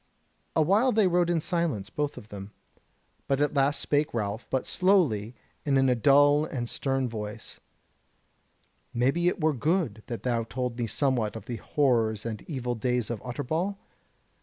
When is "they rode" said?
0.91-1.29